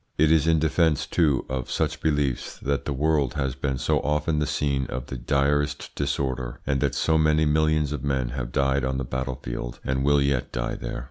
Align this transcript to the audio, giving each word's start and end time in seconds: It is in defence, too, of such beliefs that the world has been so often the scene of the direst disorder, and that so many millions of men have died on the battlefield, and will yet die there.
It 0.17 0.31
is 0.31 0.47
in 0.47 0.57
defence, 0.57 1.05
too, 1.05 1.45
of 1.47 1.69
such 1.69 2.01
beliefs 2.01 2.57
that 2.61 2.85
the 2.85 2.91
world 2.91 3.35
has 3.35 3.53
been 3.53 3.77
so 3.77 3.99
often 3.99 4.39
the 4.39 4.47
scene 4.47 4.87
of 4.87 5.05
the 5.05 5.15
direst 5.15 5.93
disorder, 5.93 6.59
and 6.65 6.81
that 6.81 6.95
so 6.95 7.19
many 7.19 7.45
millions 7.45 7.91
of 7.91 8.03
men 8.03 8.29
have 8.29 8.51
died 8.51 8.83
on 8.83 8.97
the 8.97 9.03
battlefield, 9.05 9.79
and 9.83 10.03
will 10.03 10.19
yet 10.19 10.51
die 10.51 10.73
there. 10.73 10.99